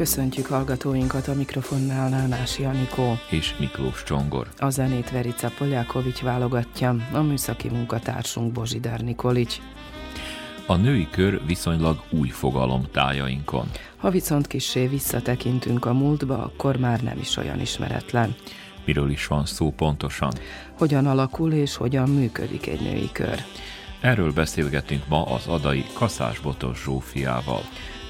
[0.00, 4.48] Köszöntjük hallgatóinkat a mikrofonnál Nánási Anikó és Miklós Csongor.
[4.58, 9.56] A zenét Verica Poljákovics válogatja, a műszaki munkatársunk Bozsidár Nikolics.
[10.66, 13.70] A női kör viszonylag új fogalom tájainkon.
[13.96, 18.34] Ha viszont kissé visszatekintünk a múltba, akkor már nem is olyan ismeretlen.
[18.84, 20.32] Miről is van szó pontosan?
[20.78, 23.42] Hogyan alakul és hogyan működik egy női kör?
[24.00, 27.62] Erről beszélgetünk ma az adai Kaszás-Botos Zsófiával.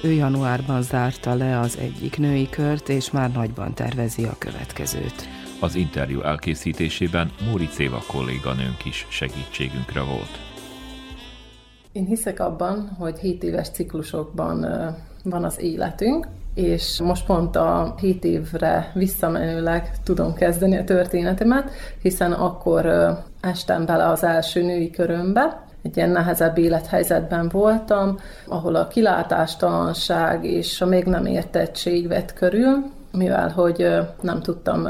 [0.03, 5.27] Ő januárban zárta le az egyik női kört, és már nagyban tervezi a következőt.
[5.59, 10.39] Az interjú elkészítésében Móric Éva kolléganőnk is segítségünkre volt.
[11.91, 14.65] Én hiszek abban, hogy 7 éves ciklusokban
[15.23, 21.71] van az életünk, és most pont a 7 évre visszamenőleg tudom kezdeni a történetemet,
[22.01, 22.85] hiszen akkor
[23.41, 30.81] estem bele az első női körömbe, egy ilyen nehezebb élethelyzetben voltam, ahol a kilátástalanság és
[30.81, 33.87] a még nem értettség vett körül, mivel hogy
[34.21, 34.87] nem tudtam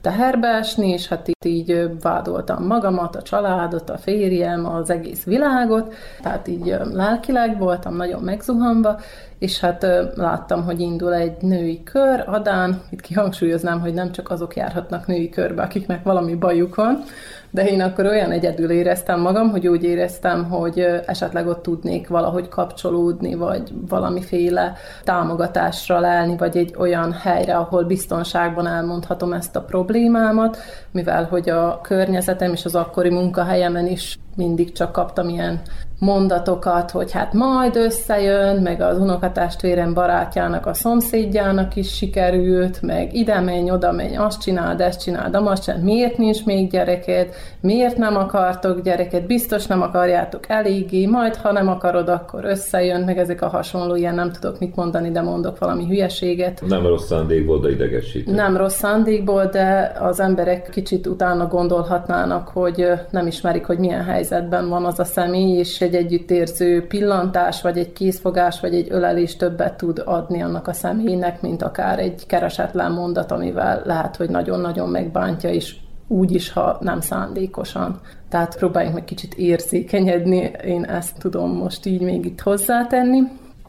[0.00, 5.94] teherbe esni, és hát itt így vádoltam magamat, a családot, a férjem, az egész világot,
[6.22, 9.00] tehát így lelkileg voltam nagyon megzuhanva,
[9.38, 14.56] és hát láttam, hogy indul egy női kör, Adán, itt kihangsúlyoznám, hogy nem csak azok
[14.56, 17.02] járhatnak női körbe, akiknek valami bajuk van,
[17.50, 22.48] de én akkor olyan egyedül éreztem magam, hogy úgy éreztem, hogy esetleg ott tudnék valahogy
[22.48, 30.58] kapcsolódni, vagy valamiféle támogatásra lelni, vagy egy olyan helyre, ahol biztonságban elmondhatom ezt a problémámat,
[30.90, 35.60] mivel hogy a környezetem és az akkori munkahelyemen is mindig csak kaptam ilyen
[35.98, 43.40] mondatokat, hogy hát majd összejön, meg az unokatestvérem barátjának, a szomszédjának is sikerült, meg ide
[43.40, 47.28] menj, oda menj, azt csináld, ezt csináld, azt csináld, miért nincs még gyereked,
[47.60, 53.18] miért nem akartok gyereket, biztos nem akarjátok eléggé, majd ha nem akarod, akkor összejön, meg
[53.18, 56.62] ezek a hasonló ilyen, nem tudok mit mondani, de mondok valami hülyeséget.
[56.68, 58.32] Nem rossz szándékból, de idegesítő.
[58.34, 64.68] Nem rossz szándékból, de az emberek kicsit utána gondolhatnának, hogy nem ismerik, hogy milyen helyzetben
[64.68, 69.76] van az a személy, és egy együttérző pillantás, vagy egy készfogás, vagy egy ölelés többet
[69.76, 75.50] tud adni annak a személynek, mint akár egy keresetlen mondat, amivel lehet, hogy nagyon-nagyon megbántja,
[75.50, 75.76] és
[76.08, 78.00] úgy is, ha nem szándékosan.
[78.28, 83.20] Tehát próbáljunk meg kicsit érzékenyedni, én ezt tudom most így még itt hozzátenni.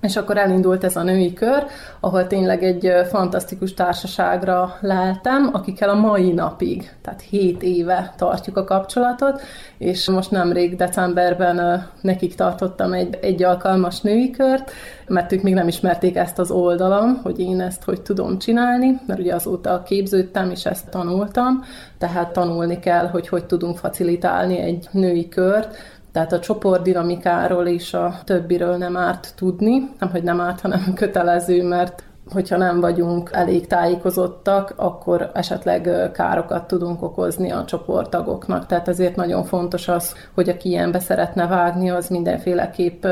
[0.02, 1.66] És akkor elindult ez a női kör,
[2.00, 8.64] ahol tényleg egy fantasztikus társaságra leltem, akikkel a mai napig, tehát 7 éve tartjuk a
[8.64, 9.42] kapcsolatot,
[9.78, 14.72] és most nemrég decemberben nekik tartottam egy, egy alkalmas női kört,
[15.08, 19.20] mert ők még nem ismerték ezt az oldalam, hogy én ezt hogy tudom csinálni, mert
[19.20, 21.64] ugye azóta képződtem, és ezt tanultam,
[21.98, 25.76] tehát tanulni kell, hogy hogy tudunk facilitálni egy női kört,
[26.12, 31.64] tehát a csoportdinamikáról és a többiről nem árt tudni, nem hogy nem árt, hanem kötelező,
[31.64, 38.66] mert hogyha nem vagyunk elég tájékozottak, akkor esetleg károkat tudunk okozni a csoporttagoknak.
[38.66, 43.06] Tehát ezért nagyon fontos az, hogy aki ilyenbe szeretne vágni, az mindenféleképp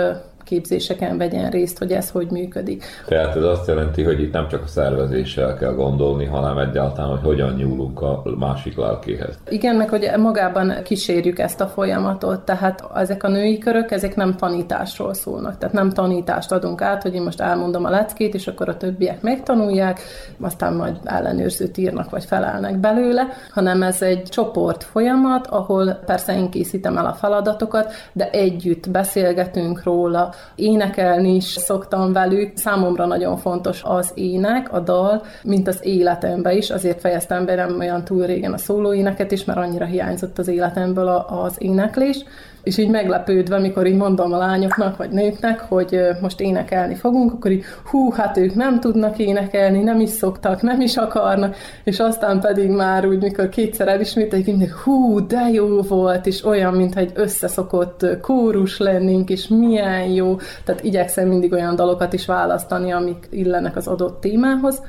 [0.47, 2.83] képzéseken vegyen részt, hogy ez hogy működik.
[3.05, 7.21] Tehát ez azt jelenti, hogy itt nem csak a szervezéssel kell gondolni, hanem egyáltalán, hogy
[7.23, 9.39] hogyan nyúlunk a másik lelkéhez.
[9.49, 14.35] Igen, meg hogy magában kísérjük ezt a folyamatot, tehát ezek a női körök, ezek nem
[14.35, 18.69] tanításról szólnak, tehát nem tanítást adunk át, hogy én most elmondom a leckét, és akkor
[18.69, 19.99] a többiek megtanulják,
[20.41, 26.49] aztán majd ellenőrzőt írnak, vagy felelnek belőle, hanem ez egy csoport folyamat, ahol persze én
[26.49, 32.57] készítem el a feladatokat, de együtt beszélgetünk róla, Énekelni is szoktam velük.
[32.57, 36.69] Számomra nagyon fontos az ének, a dal, mint az életemben is.
[36.69, 41.07] Azért fejeztem be nem olyan túl régen a szólóéneket is, mert annyira hiányzott az életemből
[41.27, 42.23] az éneklés
[42.67, 47.51] és így meglepődve, mikor így mondom a lányoknak, vagy nőknek, hogy most énekelni fogunk, akkor
[47.51, 52.39] így hú, hát ők nem tudnak énekelni, nem is szoktak, nem is akarnak, és aztán
[52.39, 57.11] pedig már úgy, mikor kétszer elismételjük, mindig hú, de jó volt, és olyan, mintha egy
[57.15, 63.75] összeszokott kórus lennénk, és milyen jó, tehát igyekszem mindig olyan dalokat is választani, amik illenek
[63.75, 64.81] az adott témához.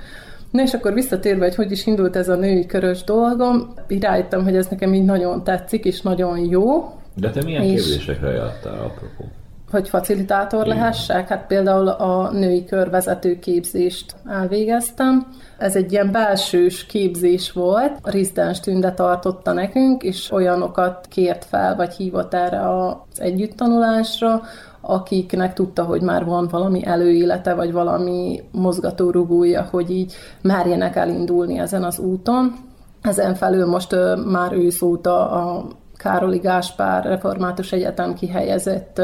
[0.50, 4.06] Na és akkor visszatérve, hogy hogy is indult ez a női körös dolgom, így
[4.44, 7.70] hogy ez nekem így nagyon tetszik, és nagyon jó, de te milyen és...
[7.70, 9.25] képzésekre jártál, apropó?
[9.70, 15.26] hogy facilitátor lehessek, hát például a női körvezető képzést elvégeztem.
[15.59, 21.76] Ez egy ilyen belsős képzés volt, a Rizdens Tünde tartotta nekünk, és olyanokat kért fel,
[21.76, 24.43] vagy hívott erre az együttanulásra,
[24.81, 31.85] akiknek tudta, hogy már van valami előélete, vagy valami mozgatórugója, hogy így merjenek elindulni ezen
[31.85, 32.55] az úton.
[33.03, 35.67] Ezen felül most már ősz óta a
[35.99, 39.00] Károli Gáspár Református Egyetem kihelyezett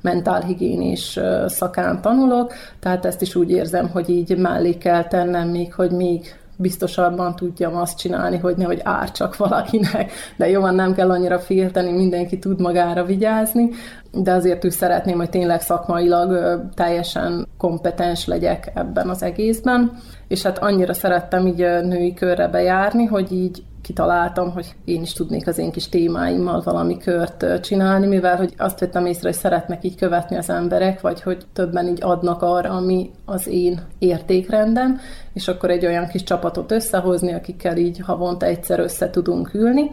[0.00, 5.90] mentálhigiénis szakán tanulok, tehát ezt is úgy érzem, hogy így mellé kell tennem még, hogy
[5.90, 11.38] még biztosabban tudjam azt csinálni, hogy nehogy árcsak valakinek, de jó van, nem kell annyira
[11.38, 13.68] félteni, mindenki tud magára vigyázni,
[14.12, 19.92] de azért úgy szeretném, hogy tényleg szakmailag teljesen kompetens legyek ebben az egészben,
[20.28, 25.46] és hát annyira szerettem így női körre bejárni, hogy így kitaláltam, hogy én is tudnék
[25.46, 29.96] az én kis témáimmal valami kört csinálni, mivel hogy azt vettem észre, hogy szeretnek így
[29.96, 34.98] követni az emberek, vagy hogy többen így adnak arra, ami az én értékrendem,
[35.32, 39.90] és akkor egy olyan kis csapatot összehozni, akikkel így havonta egyszer össze tudunk ülni.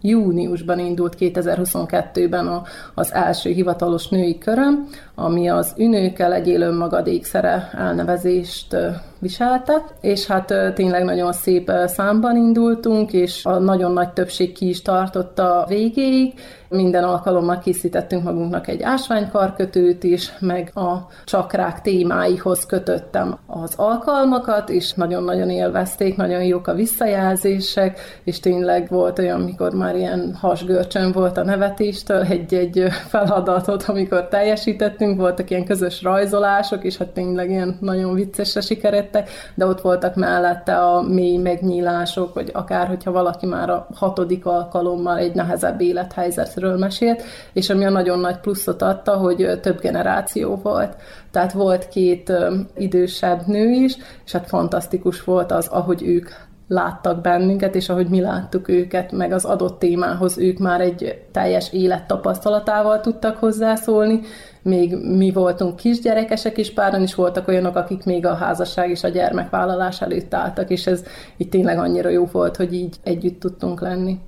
[0.00, 2.62] Júniusban indult 2022-ben
[2.94, 8.76] az első hivatalos női köröm, ami az Ünőkkel egyél önmagad ékszere elnevezést
[9.18, 14.82] viselte, és hát tényleg nagyon szép számban indultunk, és a nagyon nagy többség ki is
[14.82, 16.32] tartotta végéig.
[16.68, 24.92] Minden alkalommal készítettünk magunknak egy ásványkarkötőt is, meg a csakrák témáihoz kötöttem az alkalmakat, és
[24.92, 31.36] nagyon-nagyon élvezték, nagyon jók a visszajelzések, és tényleg volt olyan, amikor már ilyen hasgörcsön volt
[31.36, 38.14] a nevetéstől, egy-egy feladatot, amikor teljesítettünk, voltak ilyen közös rajzolások, és hát tényleg ilyen nagyon
[38.14, 43.70] viccesre sikeredett jöttek, de ott voltak mellette a mély megnyílások, vagy akár, hogyha valaki már
[43.70, 47.22] a hatodik alkalommal egy nehezebb élethelyzetről mesélt,
[47.52, 50.96] és ami a nagyon nagy pluszot adta, hogy több generáció volt.
[51.30, 52.32] Tehát volt két
[52.76, 56.28] idősebb nő is, és hát fantasztikus volt az, ahogy ők
[56.68, 61.72] láttak bennünket, és ahogy mi láttuk őket, meg az adott témához ők már egy teljes
[61.72, 64.20] élettapasztalatával tudtak hozzászólni,
[64.62, 69.08] még mi voltunk kisgyerekesek, és páran is voltak olyanok, akik még a házasság és a
[69.08, 71.02] gyermekvállalás előtt álltak, és ez
[71.36, 74.18] itt tényleg annyira jó volt, hogy így együtt tudtunk lenni.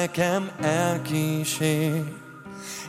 [0.00, 2.02] Nekem elkísér.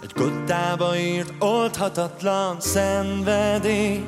[0.02, 4.06] Egy kottába írt oldhatatlan szenvedély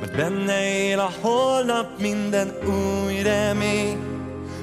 [0.00, 3.98] Mert benne él a holnap minden új remény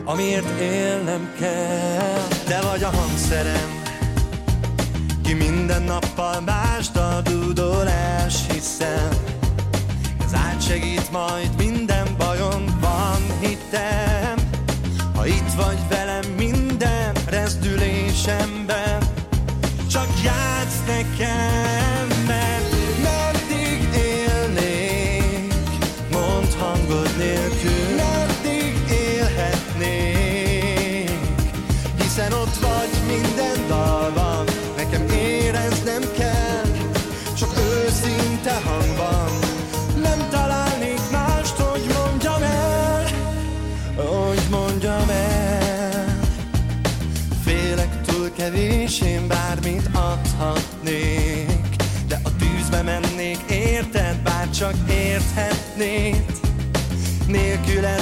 [0.06, 2.28] Amiért élnem kell.
[2.46, 3.82] Te vagy a hangszerem
[5.24, 9.10] Ki minden nappal mást a dúdolás Hiszem.
[10.26, 14.36] Ez átsegít majd minden bajom Van hitem
[15.16, 16.11] Ha itt vagy velem
[18.28, 18.91] minden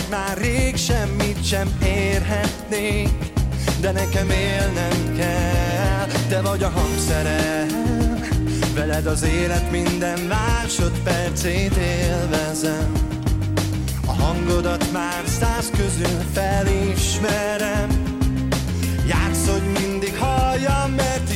[0.09, 3.09] már rég semmit sem érhetnék
[3.81, 7.89] De nekem élnem kell, te vagy a hangszerem
[8.79, 12.91] Veled az élet minden másodpercét élvezem.
[14.05, 17.89] A hangodat már száz közül felismerem.
[19.07, 21.33] Játsz, hogy mindig halljam, mert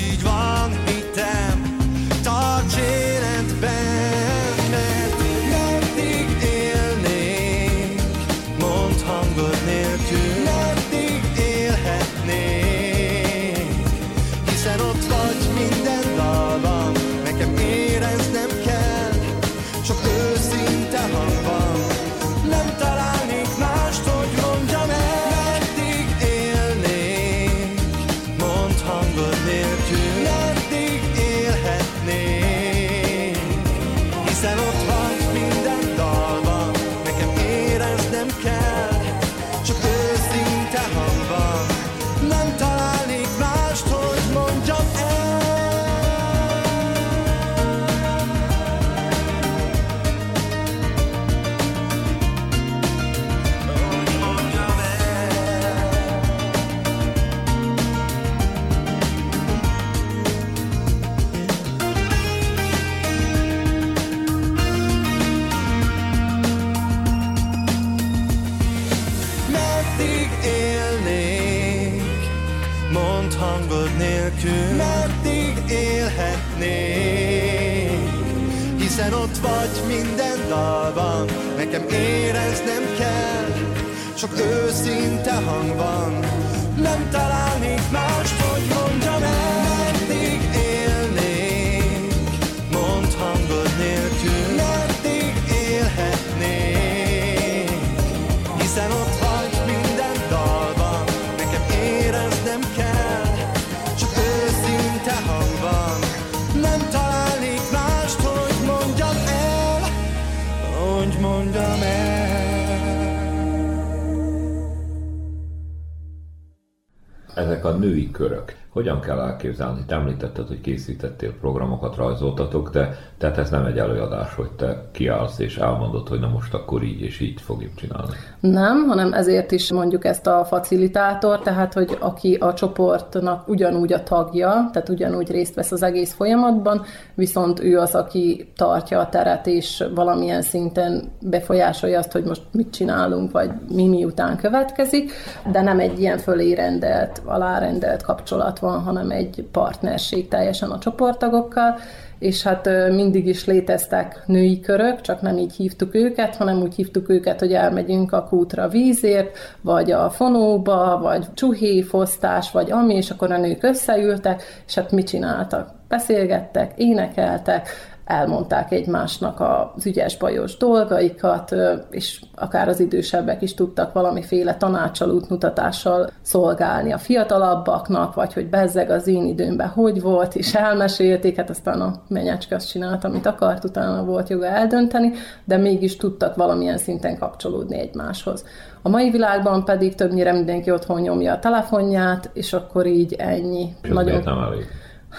[119.05, 119.85] kell elképzelni?
[119.87, 125.39] Te említetted, hogy készítettél programokat, rajzoltatok, de tehát ez nem egy előadás, hogy te kiállsz
[125.39, 128.13] és elmondod, hogy na most akkor így és így fogjuk csinálni.
[128.39, 134.03] Nem, hanem ezért is mondjuk ezt a facilitátor, tehát hogy aki a csoportnak ugyanúgy a
[134.03, 136.81] tagja, tehát ugyanúgy részt vesz az egész folyamatban,
[137.13, 142.71] viszont ő az, aki tartja a teret és valamilyen szinten befolyásolja azt, hogy most mit
[142.73, 145.11] csinálunk, vagy mi miután következik,
[145.51, 151.75] de nem egy ilyen fölé rendelt, alárendelt kapcsolat van, hanem egy partnerség teljesen a csoporttagokkal,
[152.19, 157.09] és hát mindig is léteztek női körök, csak nem így hívtuk őket, hanem úgy hívtuk
[157.09, 163.31] őket, hogy elmegyünk a kútra vízért, vagy a fonóba, vagy csuhéfosztás, vagy ami, és akkor
[163.31, 165.69] a nők összeültek, és hát mit csináltak?
[165.87, 167.69] Beszélgettek, énekeltek,
[168.05, 171.55] elmondták egymásnak az ügyes bajos dolgaikat,
[171.89, 178.89] és akár az idősebbek is tudtak valamiféle tanácsal, útmutatással szolgálni a fiatalabbaknak, vagy hogy bezzeg
[178.89, 183.63] az én időmben hogy volt, és elmesélték, hát aztán a menyecske azt csinált, amit akart,
[183.63, 185.11] utána volt joga eldönteni,
[185.45, 188.45] de mégis tudtak valamilyen szinten kapcsolódni egymáshoz.
[188.81, 193.75] A mai világban pedig többnyire mindenki otthon nyomja a telefonját, és akkor így ennyi.
[193.81, 194.65] Ez miért nem elég?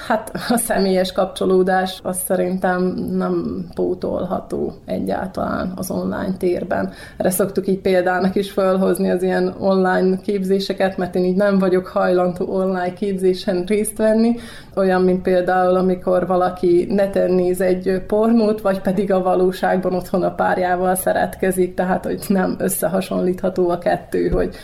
[0.07, 6.93] Hát a személyes kapcsolódás az szerintem nem pótolható egyáltalán az online térben.
[7.17, 11.87] Erre szoktuk így példának is felhozni az ilyen online képzéseket, mert én így nem vagyok
[11.87, 14.37] hajlandó online képzésen részt venni,
[14.75, 20.35] olyan, mint például, amikor valaki neten néz egy pornót, vagy pedig a valóságban otthon a
[20.35, 24.55] párjával szeretkezik, tehát hogy nem összehasonlítható a kettő, hogy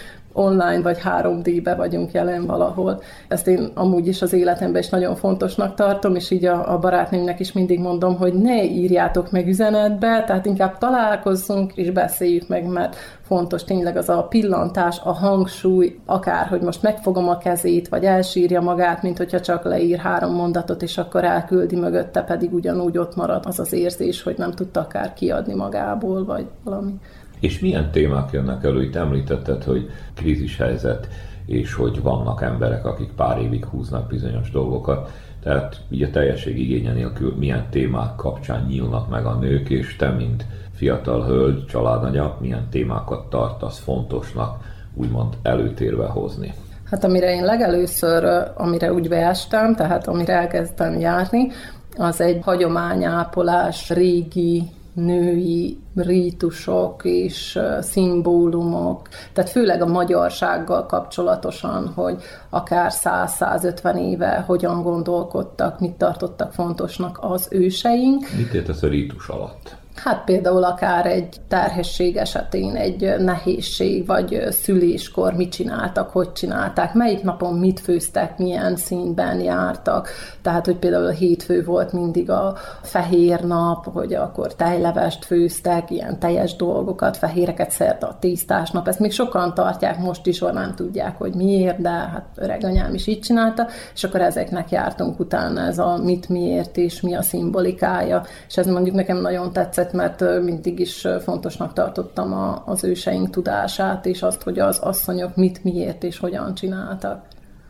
[0.41, 3.03] online vagy 3D-be vagyunk jelen valahol.
[3.29, 7.41] Ezt én amúgy is az életemben is nagyon fontosnak tartom, és így a, a barátnőmnek
[7.41, 12.97] is mindig mondom, hogy ne írjátok meg üzenetbe, tehát inkább találkozzunk és beszéljük meg, mert
[13.31, 18.61] fontos tényleg az a pillantás, a hangsúly, akár, hogy most megfogom a kezét, vagy elsírja
[18.61, 23.47] magát, mint hogyha csak leír három mondatot, és akkor elküldi mögötte, pedig ugyanúgy ott marad
[23.47, 26.93] az az érzés, hogy nem tudta akár kiadni magából, vagy valami.
[27.41, 28.83] És milyen témák jönnek elő?
[28.83, 31.09] Itt említetted, hogy krízishelyzet,
[31.47, 35.11] és hogy vannak emberek, akik pár évig húznak bizonyos dolgokat.
[35.43, 40.11] Tehát így a teljesség igénye nélkül milyen témák kapcsán nyílnak meg a nők, és te,
[40.11, 46.55] mint fiatal hölgy, családanya, milyen témákat tartasz fontosnak úgymond előtérbe hozni?
[46.85, 51.49] Hát amire én legelőször, amire úgy beestem, tehát amire elkezdtem járni,
[51.97, 54.63] az egy hagyományápolás, régi
[54.95, 65.81] női rítusok és szimbólumok, tehát főleg a magyarsággal kapcsolatosan, hogy akár 100-150 éve hogyan gondolkodtak,
[65.81, 68.27] mit tartottak fontosnak az őseink.
[68.37, 69.80] Mit értesz a rítus alatt?
[70.05, 77.23] Hát például akár egy terhesség esetén egy nehézség, vagy szüléskor mit csináltak, hogy csinálták, melyik
[77.23, 80.09] napon mit főztek, milyen színben jártak.
[80.43, 86.19] Tehát, hogy például a hétfő volt mindig a fehér nap, hogy akkor tejlevest főztek, ilyen
[86.19, 88.89] teljes dolgokat, fehéreket szerte a tésztás nap.
[88.89, 92.95] Ezt még sokan tartják most is, vagy nem tudják, hogy miért, de hát öreg anyám
[92.95, 97.23] is így csinálta, és akkor ezeknek jártunk utána, ez a mit, miért és mi a
[97.23, 98.25] szimbolikája.
[98.49, 103.31] És ez mondjuk nekem nagyon tetszett, mert ö, mindig is fontosnak tartottam a, az őseink
[103.31, 107.23] tudását, és azt, hogy az asszonyok mit, miért és hogyan csináltak.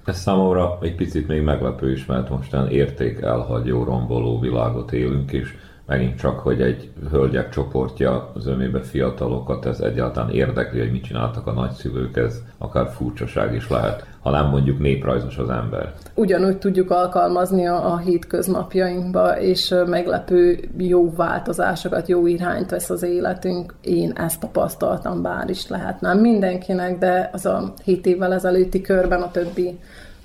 [0.05, 5.55] Ez számomra egy picit még meglepő is, mert mostan érték elhagyó, romboló világot élünk, és
[5.91, 11.47] megint csak, hogy egy hölgyek csoportja az ömébe fiatalokat, ez egyáltalán érdekli, hogy mit csináltak
[11.47, 15.93] a nagyszülők, ez akár furcsaság is lehet, ha nem mondjuk néprajzos az ember.
[16.15, 23.75] ugyanúgy tudjuk alkalmazni a, a hétköznapjainkba, és meglepő jó változásokat, jó irányt vesz az életünk.
[23.81, 29.23] Én ezt tapasztaltam, bár is lehet nem mindenkinek, de az a hét évvel ezelőtti körben
[29.23, 29.79] a többi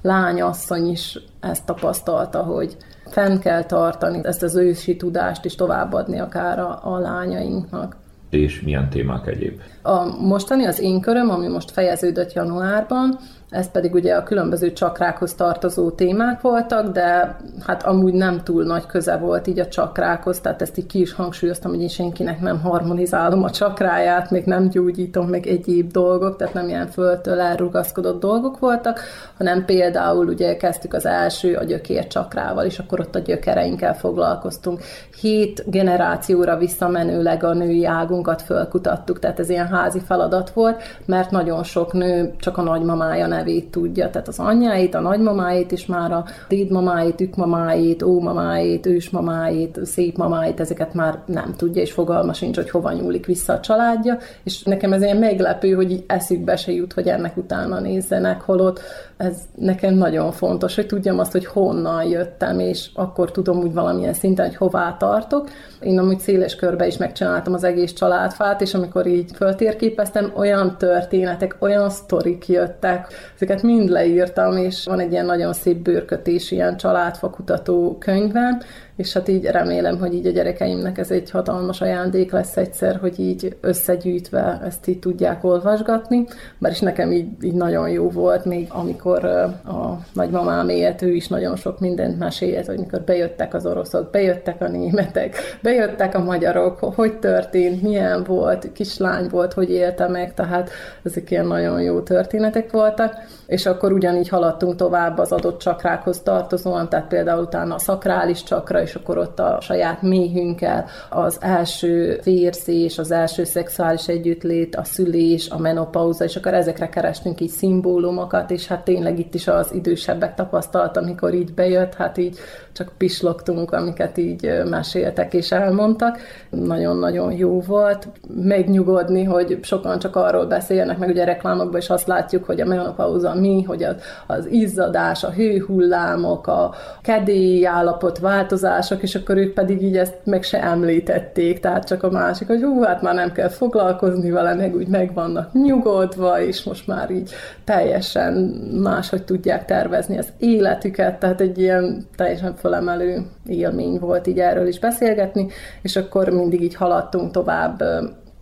[0.05, 6.59] lányasszony is ezt tapasztalta, hogy fenn kell tartani ezt az ősi tudást, és továbbadni akár
[6.59, 7.95] a, a lányainknak.
[8.29, 9.59] És milyen témák egyéb?
[9.81, 13.19] A mostani, az én köröm, ami most fejeződött januárban,
[13.55, 18.85] Ez pedig ugye a különböző csakrákhoz tartozó témák voltak, de hát amúgy nem túl nagy
[18.85, 22.61] köze volt így a csakrákhoz, tehát ezt így ki is hangsúlyoztam, hogy én senkinek nem
[22.61, 28.59] harmonizálom a csakráját, még nem gyógyítom, meg egyéb dolgok, tehát nem ilyen föltől elrugaszkodott dolgok
[28.59, 28.99] voltak,
[29.37, 34.81] hanem például ugye kezdtük az első a gyökér csakrával, és akkor ott a gyökereinkkel foglalkoztunk.
[35.21, 41.63] Hét generációra visszamenőleg a női águnkat fölkutattuk, tehát ez ilyen házi feladat volt, mert nagyon
[41.63, 46.25] sok nő csak a nagymamája nevét tudja, tehát az anyjáit, a nagymamáit is már a
[46.47, 52.91] dédmamáit, ükmamáit, ómamáit, ősmamáit, szép mamáit, ezeket már nem tudja, és fogalma sincs, hogy hova
[52.91, 57.07] nyúlik vissza a családja, és nekem ez ilyen meglepő, hogy így eszükbe se jut, hogy
[57.07, 58.81] ennek utána nézzenek, holott
[59.17, 64.13] ez nekem nagyon fontos, hogy tudjam azt, hogy honnan jöttem, és akkor tudom úgy valamilyen
[64.13, 65.49] szinten, hogy hová tartok.
[65.79, 71.55] Én amúgy széles körbe is megcsináltam az egész családfát, és amikor így föltérképeztem, olyan történetek,
[71.59, 77.97] olyan sztorik jöttek, ezeket mind leírtam, és van egy ilyen nagyon szép bőrkötés, ilyen családfakutató
[77.99, 78.59] könyvem,
[78.95, 83.19] és hát így remélem, hogy így a gyerekeimnek ez egy hatalmas ajándék lesz egyszer, hogy
[83.19, 86.25] így összegyűjtve ezt így tudják olvasgatni,
[86.57, 91.27] bár is nekem így, így nagyon jó volt, még amikor a nagymamám élt, ő is
[91.27, 96.79] nagyon sok mindent mesélt, hogy mikor bejöttek az oroszok, bejöttek a németek, bejöttek a magyarok,
[96.79, 100.69] hogy történt, milyen volt, kislány volt, hogy élte meg, tehát
[101.03, 103.13] ezek ilyen nagyon jó történetek voltak,
[103.47, 108.81] és akkor ugyanígy haladtunk tovább az adott csakrákhoz tartozóan, tehát például utána a szakrális csakra,
[108.81, 115.49] és akkor ott a saját méhünkkel az első vérzés, az első szexuális együttlét, a szülés,
[115.49, 120.35] a menopauza, és akkor ezekre kerestünk így szimbólumokat, és hát tényleg itt is az idősebbek
[120.35, 122.37] tapasztalt, amikor így bejött, hát így
[122.73, 126.17] csak pislogtunk, amiket így meséltek és elmondtak.
[126.49, 132.45] Nagyon-nagyon jó volt megnyugodni, hogy sokan csak arról beszélnek, meg ugye reklámokban is azt látjuk,
[132.45, 133.95] hogy a menopauza mi, hogy az,
[134.27, 140.43] az izzadás, a hőhullámok, a kedélyi állapot változások, és akkor ők pedig így ezt meg
[140.43, 144.75] se említették, tehát csak a másik, hogy hú, hát már nem kell foglalkozni vele, meg
[144.75, 147.31] úgy meg vannak nyugodva, és most már így
[147.63, 148.33] teljesen
[148.81, 154.79] máshogy tudják tervezni az életüket, tehát egy ilyen teljesen fölemelő élmény volt így erről is
[154.79, 155.47] beszélgetni,
[155.81, 157.83] és akkor mindig így haladtunk tovább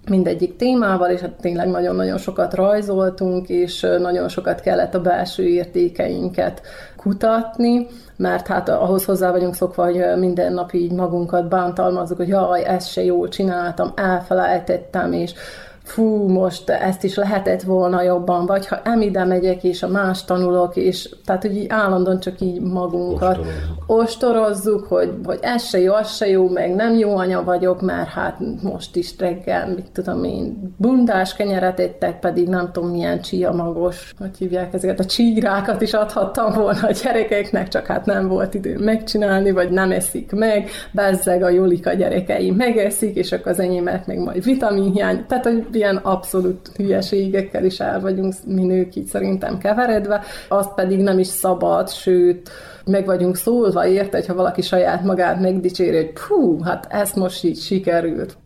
[0.10, 6.62] mindegyik témával, és hát tényleg nagyon-nagyon sokat rajzoltunk, és nagyon sokat kellett a belső értékeinket
[6.98, 12.66] kutatni, mert hát ahhoz hozzá vagyunk szokva, hogy minden nap így magunkat bántalmazzuk, hogy jaj,
[12.66, 15.34] ezt se jól csináltam, elfelejtettem, és
[15.84, 20.76] fú, most ezt is lehetett volna jobban, vagy ha emide megyek, és a más tanulok,
[20.76, 23.40] és tehát, hogy így állandóan csak így magunkat
[23.88, 27.82] ostorozzuk, ostorozzuk hogy, hogy ez se jó, az se jó, meg nem jó anya vagyok,
[27.82, 33.22] mert hát most is reggel, mit tudom én, bundás kenyeret ettek, pedig nem tudom milyen
[33.22, 38.28] csia magos, hogy hívják ezeket a csírákat is adhattam volna a gyerekeknek, csak hát nem
[38.28, 43.60] volt idő megcsinálni, vagy nem eszik meg, bezzeg a Julika gyerekei megeszik, és akkor az
[43.60, 49.06] enyémek meg majd vitaminhiány, tehát hogy ilyen abszolút hülyeségekkel is el vagyunk mi nők így
[49.06, 52.50] szerintem keveredve, azt pedig nem is szabad, sőt,
[52.86, 57.58] meg vagyunk szólva érte, hogyha valaki saját magát megdicséri, hogy hú, hát ezt most így
[57.58, 58.38] sikerült.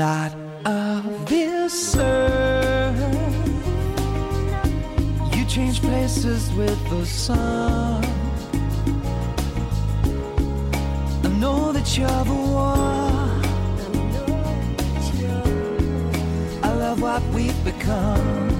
[0.00, 0.32] Not
[1.26, 2.96] this earth,
[5.36, 8.02] You change places with the sun.
[11.22, 13.44] I know that you're the one.
[16.62, 18.59] I love what we've become.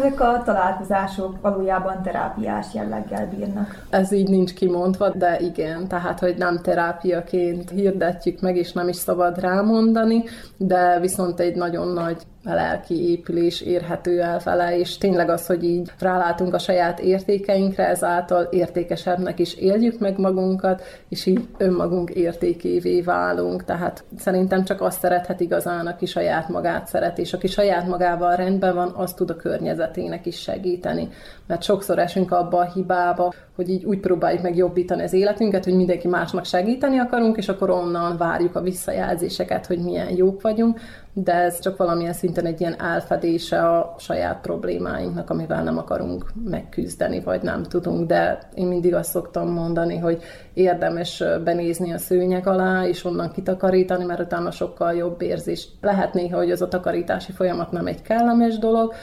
[0.00, 3.86] Ezek a találkozások valójában terápiás jelleggel bírnak.
[3.90, 8.96] Ez így nincs kimondva, de igen, tehát, hogy nem terápiaként hirdetjük meg, és nem is
[8.96, 10.24] szabad rámondani,
[10.56, 15.90] de viszont egy nagyon nagy lelki épülés érhető el vele, és tényleg az, hogy így
[15.98, 23.64] rálátunk a saját értékeinkre, ezáltal értékesebbnek is éljük meg magunkat, és így önmagunk értékévé válunk.
[23.64, 28.74] Tehát szerintem csak azt szerethet igazán, aki saját magát szeret, és aki saját magával rendben
[28.74, 31.08] van, az tud a környezetének is segíteni.
[31.46, 35.74] Mert sokszor esünk abba a hibába, hogy így úgy próbáljuk meg jobbítani az életünket, hogy
[35.74, 40.80] mindenki másnak segíteni akarunk, és akkor onnan várjuk a visszajelzéseket, hogy milyen jók vagyunk,
[41.12, 47.20] de ez csak valamilyen szinten egy ilyen elfedése a saját problémáinknak, amivel nem akarunk megküzdeni,
[47.20, 50.22] vagy nem tudunk, de én mindig azt szoktam mondani, hogy
[50.54, 55.68] érdemes benézni a szőnyeg alá, és onnan kitakarítani, mert utána sokkal jobb érzés.
[55.80, 58.94] Lehet néha, hogy az a takarítási folyamat nem egy kellemes dolog,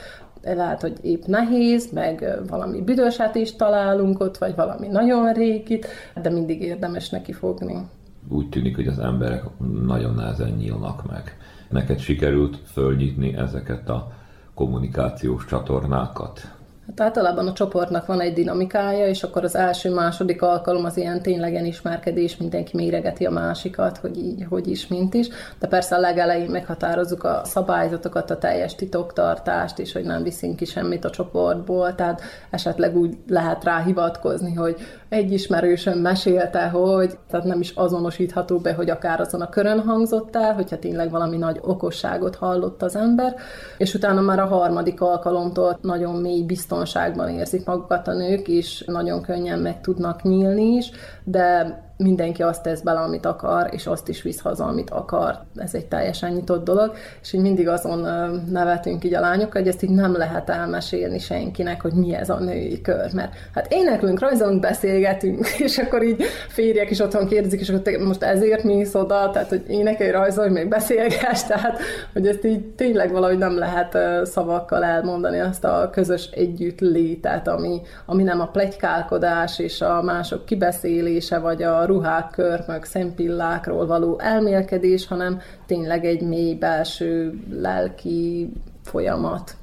[0.42, 5.86] lehet, hogy épp nehéz, meg valami büdöset is találunk ott, vagy valami nagyon régit,
[6.22, 7.86] de mindig érdemes neki fogni.
[8.28, 9.42] Úgy tűnik, hogy az emberek
[9.82, 11.36] nagyon nehezen nyílnak meg.
[11.68, 14.12] Neked sikerült fölnyitni ezeket a
[14.54, 16.58] kommunikációs csatornákat?
[16.88, 21.64] Hát általában a csoportnak van egy dinamikája, és akkor az első-második alkalom az ilyen ténylegen
[21.64, 25.28] ismerkedés, mindenki méregeti a másikat, hogy így, hogy is, mint is.
[25.58, 30.64] De persze a legelején meghatározzuk a szabályzatokat, a teljes titoktartást, és hogy nem viszünk ki
[30.64, 34.76] semmit a csoportból, tehát esetleg úgy lehet rá hivatkozni, hogy
[35.08, 40.36] egy ismerősöm mesélte, hogy tehát nem is azonosítható be, hogy akár azon a körön hangzott
[40.36, 43.34] el, hogyha tényleg valami nagy okosságot hallott az ember,
[43.78, 49.22] és utána már a harmadik alkalomtól nagyon mély biztonságban érzik magukat a nők, és nagyon
[49.22, 50.90] könnyen meg tudnak nyílni is,
[51.24, 55.38] de mindenki azt tesz bele, amit akar, és azt is visz haza, amit akar.
[55.56, 58.06] Ez egy teljesen nyitott dolog, és így mindig azon
[58.50, 62.38] nevetünk így a lányok, hogy ezt így nem lehet elmesélni senkinek, hogy mi ez a
[62.38, 63.12] női kör.
[63.12, 67.98] Mert hát éneklünk, rajzolunk, beszélgetünk, és akkor így férjek is otthon kérdezik, és akkor te
[67.98, 71.78] most ezért mi oda, tehát hogy énekelj, rajzolj, még beszélgess, tehát
[72.12, 77.80] hogy ezt így tényleg valahogy nem lehet szavakkal elmondani azt a közös együtt létet, ami,
[78.06, 85.06] ami nem a plegykálkodás és a mások kibeszélése, vagy a ruhák, körmök, szempillákról való elmélkedés,
[85.06, 89.56] hanem tényleg egy mély belső lelki folyamat.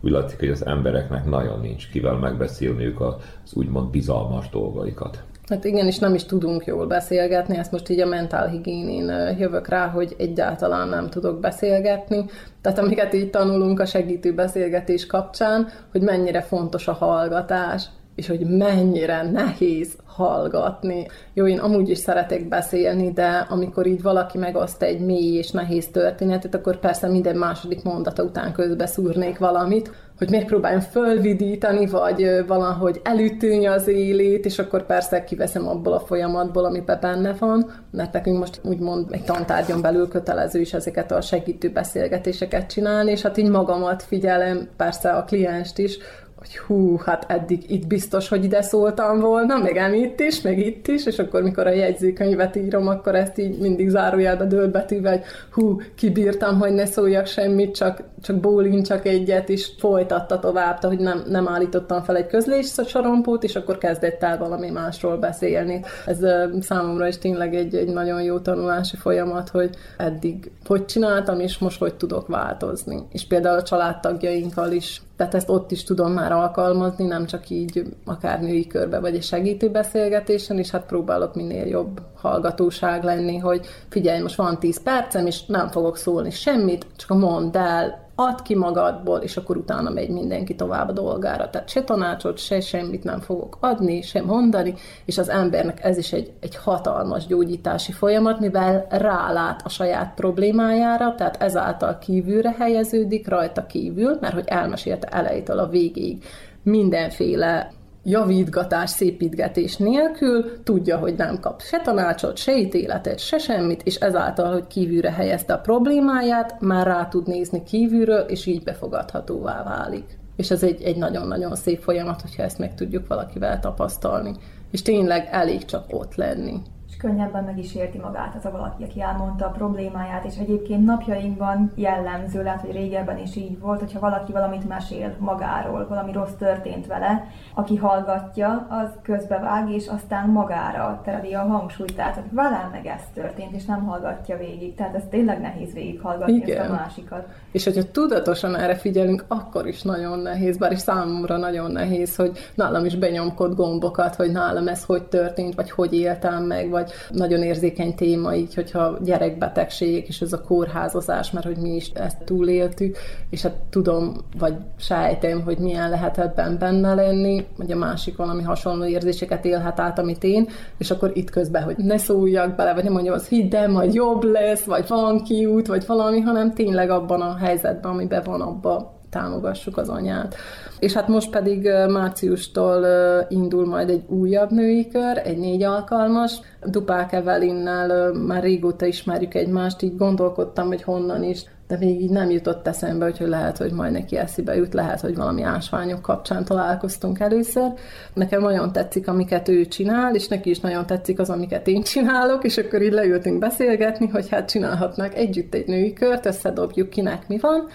[0.00, 3.14] Úgy látszik, hogy az embereknek nagyon nincs kivel megbeszélniük az
[3.54, 5.22] úgymond bizalmas dolgaikat.
[5.48, 9.68] Hát igen, és nem is tudunk jól beszélgetni, ezt most így a mentál higiénén jövök
[9.68, 12.24] rá, hogy egyáltalán nem tudok beszélgetni.
[12.60, 18.46] Tehát amiket így tanulunk a segítő beszélgetés kapcsán, hogy mennyire fontos a hallgatás, és hogy
[18.46, 21.06] mennyire nehéz hallgatni.
[21.34, 25.88] Jó, én amúgy is szeretek beszélni, de amikor így valaki megoszt egy mély és nehéz
[25.88, 33.00] történetet, akkor persze minden második mondata után közbe szúrnék valamit, hogy megpróbáljam fölvidítani, vagy valahogy
[33.04, 38.38] elütőni az élét, és akkor persze kiveszem abból a folyamatból, amiben benne van, mert nekünk
[38.38, 43.50] most úgymond egy tantárgyon belül kötelező is ezeket a segítő beszélgetéseket csinálni, és hát így
[43.50, 45.98] magamat figyelem, persze a klienst is,
[46.42, 50.58] hogy hú, hát eddig itt biztos, hogy ide szóltam volna, meg em itt is, meg
[50.58, 55.22] itt is, és akkor mikor a jegyzőkönyvet írom, akkor ezt így mindig zárójelbe dőlbetűvel, hogy
[55.50, 61.22] hú, kibírtam, hogy ne szóljak semmit, csak, csak csak egyet, és folytatta tovább, hogy nem,
[61.28, 65.80] nem állítottam fel egy közlés sorompót, és akkor kezdett el valami másról beszélni.
[66.06, 66.18] Ez
[66.60, 71.78] számomra is tényleg egy, egy nagyon jó tanulási folyamat, hogy eddig hogy csináltam, és most
[71.78, 73.02] hogy tudok változni.
[73.12, 77.82] És például a családtagjainkkal is tehát ezt ott is tudom már alkalmazni, nem csak így
[78.04, 83.66] akár női körbe, vagy egy segítő beszélgetésen, és hát próbálok minél jobb hallgatóság lenni, hogy
[83.88, 88.54] figyelj, most van 10 percem, és nem fogok szólni semmit, csak mondd el, add ki
[88.54, 91.50] magadból, és akkor utána megy mindenki tovább a dolgára.
[91.50, 96.12] Tehát se tanácsot, se semmit nem fogok adni, sem mondani, és az embernek ez is
[96.12, 103.66] egy, egy hatalmas gyógyítási folyamat, mivel rálát a saját problémájára, tehát ezáltal kívülre helyeződik rajta
[103.66, 106.24] kívül, mert hogy elmesélte elejétől a végéig
[106.62, 107.70] mindenféle
[108.04, 114.52] javítgatás, szépítgetés nélkül tudja, hogy nem kap se tanácsot, se ítéletet, se semmit, és ezáltal,
[114.52, 120.18] hogy kívülre helyezte a problémáját, már rá tud nézni kívülről, és így befogadhatóvá válik.
[120.36, 124.32] És ez egy, egy nagyon-nagyon szép folyamat, hogyha ezt meg tudjuk valakivel tapasztalni.
[124.70, 126.62] És tényleg elég csak ott lenni
[127.02, 131.72] könnyebben meg is érti magát az a valaki, aki elmondta a problémáját, és egyébként napjainkban
[131.74, 136.86] jellemző, lehet, hogy régebben is így volt, hogyha valaki valamit mesél magáról, valami rossz történt
[136.86, 142.86] vele, aki hallgatja, az közbevág, és aztán magára tereli a hangsúlyt, tehát hogy velem meg
[142.86, 144.74] ez történt, és nem hallgatja végig.
[144.74, 146.60] Tehát ez tényleg nehéz végighallgatni Igen.
[146.60, 147.26] ezt a másikat.
[147.52, 152.38] És hogyha tudatosan erre figyelünk, akkor is nagyon nehéz, bár is számomra nagyon nehéz, hogy
[152.54, 157.42] nálam is benyomkod gombokat, hogy nálam ez hogy történt, vagy hogy éltem meg, vagy nagyon
[157.42, 162.96] érzékeny téma, így, hogyha gyerekbetegségek, és ez a kórházozás, mert hogy mi is ezt túléltük,
[163.30, 168.42] és hát tudom, vagy sejtem, hogy milyen lehet ebben benne lenni, vagy a másik valami
[168.42, 172.84] hasonló érzéseket élhet át, amit én, és akkor itt közben, hogy ne szóljak bele, vagy
[172.84, 176.90] nem mondjam, az hidd el, majd jobb lesz, vagy van kiút, vagy valami, hanem tényleg
[176.90, 180.34] abban a helyzetben, amiben van, abban támogassuk az anyát.
[180.78, 182.86] És hát most pedig márciustól
[183.28, 186.40] indul majd egy újabb női kör, egy négy alkalmas.
[186.64, 192.30] Dupák Evelinnel már régóta ismerjük egymást, így gondolkodtam, hogy honnan is, de még így nem
[192.30, 197.20] jutott eszembe, hogy lehet, hogy majd neki eszibe jut, lehet, hogy valami ásványok kapcsán találkoztunk
[197.20, 197.72] először.
[198.14, 202.44] Nekem nagyon tetszik, amiket ő csinál, és neki is nagyon tetszik az, amiket én csinálok,
[202.44, 207.38] és akkor így leültünk beszélgetni, hogy hát csinálhatnak együtt egy női kört, összedobjuk kinek mi
[207.38, 207.66] van,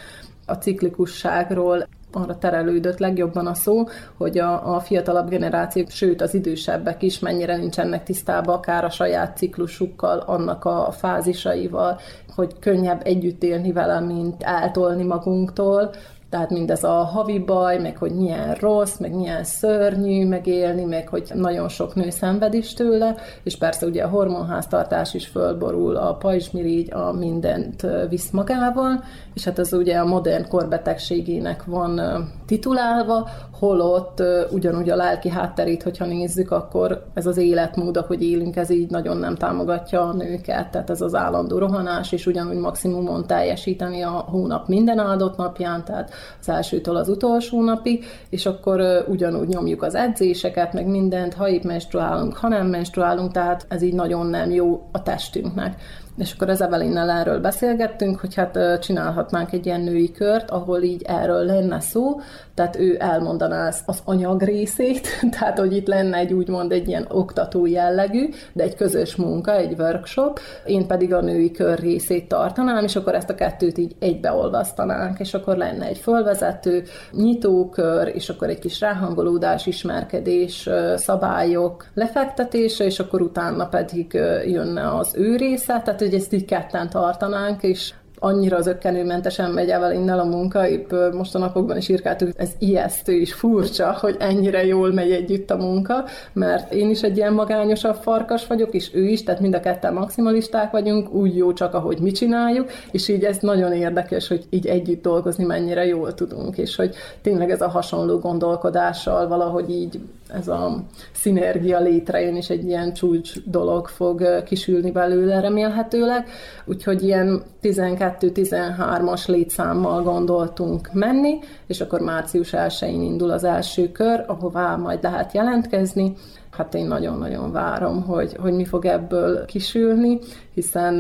[0.48, 3.84] a ciklikusságról arra terelődött legjobban a szó,
[4.18, 9.38] hogy a, a fiatalabb generáció, sőt az idősebbek is mennyire nincsenek tisztában akár a saját
[9.38, 12.00] ciklusukkal, annak a fázisaival,
[12.36, 15.94] hogy könnyebb együtt élni vele, mint eltolni magunktól,
[16.30, 21.32] tehát mindez a havi baj, meg hogy milyen rossz, meg milyen szörnyű megélni, meg hogy
[21.34, 26.94] nagyon sok nő szenved is tőle, és persze ugye a hormonháztartás is fölborul, a pajzsmirigy
[26.94, 32.02] a mindent visz magával, és hát ez ugye a modern korbetegségének van
[32.46, 38.70] titulálva, holott ugyanúgy a lelki hátterét, hogyha nézzük, akkor ez az életmód, ahogy élünk, ez
[38.70, 44.02] így nagyon nem támogatja a nőket, tehát ez az állandó rohanás, és ugyanúgy maximumon teljesíteni
[44.02, 49.84] a hónap minden áldott napján, tehát az elsőtől az utolsó napig, és akkor ugyanúgy nyomjuk
[49.84, 54.52] az edzéseket, meg mindent, ha épp menstruálunk, ha nem menstruálunk, tehát ez így nagyon nem
[54.52, 55.82] jó a testünknek.
[56.18, 61.02] És akkor az Evelinnel erről beszélgettünk, hogy hát csinálhatnánk egy ilyen női kört, ahol így
[61.02, 62.20] erről lenne szó,
[62.54, 65.08] tehát ő elmondaná az anyag részét,
[65.40, 69.80] tehát hogy itt lenne egy úgymond egy ilyen oktató jellegű, de egy közös munka, egy
[69.80, 75.20] workshop, én pedig a női kör részét tartanám, és akkor ezt a kettőt így egybeolvasztanánk,
[75.20, 83.00] és akkor lenne egy fölvezető, nyitókör, és akkor egy kis ráhangolódás, ismerkedés, szabályok lefektetése, és
[83.00, 84.14] akkor utána pedig
[84.46, 89.74] jönne az ő része, tehát hogy ezt így ketten tartanánk, és annyira az ökkenőmentesen megy
[89.94, 94.66] innen a munka, épp most a napokban is írkáltuk, ez ijesztő és furcsa, hogy ennyire
[94.66, 99.04] jól megy együtt a munka, mert én is egy ilyen magányosabb farkas vagyok, és ő
[99.04, 103.24] is, tehát mind a ketten maximalisták vagyunk, úgy jó csak, ahogy mi csináljuk, és így
[103.24, 107.70] ez nagyon érdekes, hogy így együtt dolgozni mennyire jól tudunk, és hogy tényleg ez a
[107.70, 114.92] hasonló gondolkodással valahogy így ez a szinergia létrejön, és egy ilyen csúcs dolog fog kisülni
[114.92, 116.28] belőle remélhetőleg.
[116.66, 124.76] Úgyhogy ilyen 12-13-as létszámmal gondoltunk menni, és akkor március 1-én indul az első kör, ahová
[124.76, 126.14] majd lehet jelentkezni,
[126.58, 130.20] hát én nagyon-nagyon várom, hogy, hogy mi fog ebből kisülni,
[130.54, 130.94] hiszen,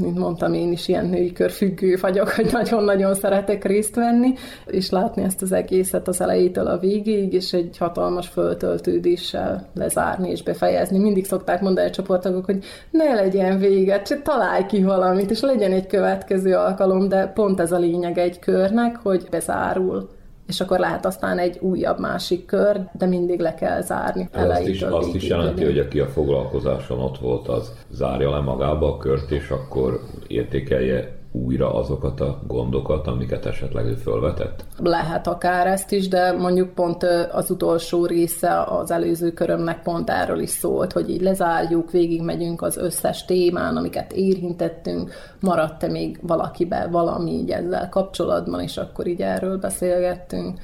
[0.00, 4.32] mint mondtam, én is ilyen női körfüggő vagyok, hogy nagyon-nagyon szeretek részt venni,
[4.66, 10.42] és látni ezt az egészet az elejétől a végéig, és egy hatalmas föltöltődéssel lezárni és
[10.42, 10.98] befejezni.
[10.98, 15.72] Mindig szokták mondani a csoportokok, hogy ne legyen vége, csak találj ki valamit, és legyen
[15.72, 20.16] egy következő alkalom, de pont ez a lényeg egy körnek, hogy bezárul
[20.48, 24.28] és akkor lehet aztán egy újabb másik kör, de mindig le kell zárni.
[24.32, 28.94] Azt is, azt is jelenti, hogy aki a foglalkozáson ott volt, az zárja le magába
[28.94, 34.64] a kört, és akkor értékelje újra azokat a gondokat, amiket esetleg ő fölvetett?
[34.78, 40.38] Lehet akár ezt is, de mondjuk pont az utolsó része az előző körömnek pont erről
[40.38, 47.30] is szólt, hogy így lezárjuk, végigmegyünk az összes témán, amiket érintettünk, maradt-e még valakibe valami
[47.30, 50.58] így ezzel kapcsolatban, és akkor így erről beszélgettünk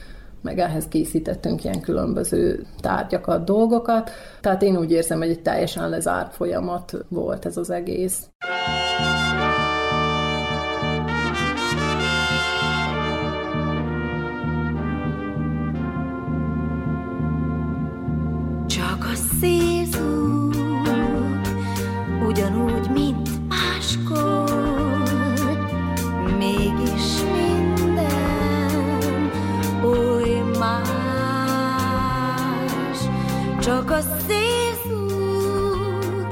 [0.45, 4.11] meg ehhez készítettünk ilyen különböző tárgyakat, dolgokat.
[4.41, 8.29] Tehát én úgy érzem, hogy egy teljesen lezárt folyamat volt ez az egész.
[33.95, 36.29] A szélszúr,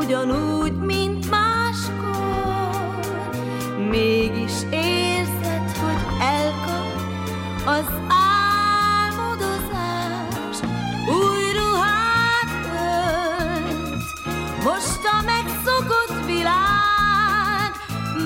[0.00, 2.98] ugyanúgy, mint máskor,
[3.90, 6.86] mégis érzed, hogy elkap
[7.66, 8.02] az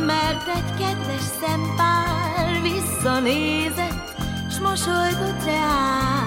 [0.07, 4.15] mert egy kedves szempár visszanézett,
[4.51, 6.26] s mosolygott reál.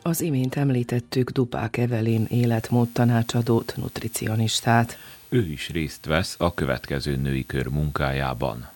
[0.08, 4.98] Az imént említettük Dupák Evelin életmód tanácsadót, nutricionistát.
[5.28, 8.68] Ő is részt vesz a következő női kör munkájában.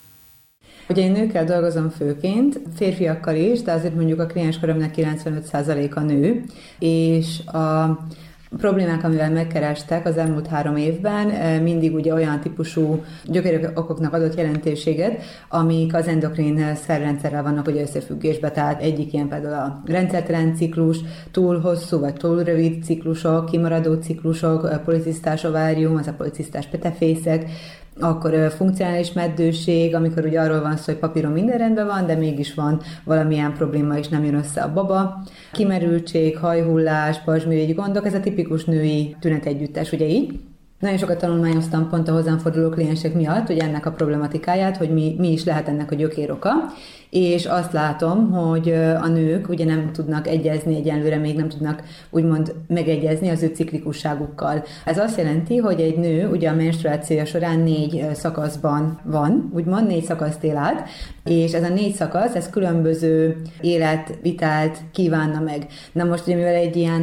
[0.89, 6.45] Ugye én nőkkel dolgozom főként, férfiakkal is, de azért mondjuk a klienskörömnek 95% a nő,
[6.78, 7.99] és a
[8.57, 13.05] problémák, amivel megkerestek az elmúlt három évben, eh, mindig ugye olyan típusú
[13.74, 18.50] okoknak adott jelentőséget, amik az endokrin szerrendszerrel vannak ugye összefüggésbe.
[18.50, 20.98] Tehát egyik ilyen például a rendszertelen ciklus,
[21.30, 27.50] túl hosszú vagy túl rövid ciklusok, kimaradó ciklusok, policisztás ovárium, az a policisztás petefészek,
[28.01, 32.55] akkor funkcionális meddőség, amikor ugye arról van szó, hogy papíron minden rendben van, de mégis
[32.55, 35.22] van valamilyen probléma, és nem jön össze a baba.
[35.53, 40.40] Kimerültség, hajhullás, pazsmirigy gondok, ez a tipikus női tünetegyüttes, ugye így?
[40.78, 45.14] Nagyon sokat tanulmányoztam pont a hozzám forduló kliensek miatt, hogy ennek a problematikáját, hogy mi,
[45.18, 46.51] mi is lehet ennek a gyökéroka,
[47.12, 52.54] és azt látom, hogy a nők ugye nem tudnak egyezni, egyenlőre még nem tudnak úgymond
[52.68, 54.64] megegyezni az ő ciklikusságukkal.
[54.84, 60.04] Ez azt jelenti, hogy egy nő ugye a menstruációja során négy szakaszban van, úgymond négy
[60.04, 60.88] szakaszt él át,
[61.24, 65.66] és ez a négy szakasz, ez különböző életvitelt kívánna meg.
[65.92, 67.02] Na most ugye mivel egy ilyen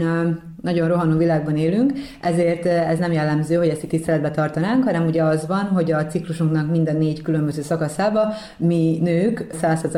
[0.61, 5.23] nagyon rohanó világban élünk, ezért ez nem jellemző, hogy ezt itt tiszteletbe tartanánk, hanem ugye
[5.23, 9.45] az van, hogy a ciklusunknak minden négy különböző szakaszába mi nők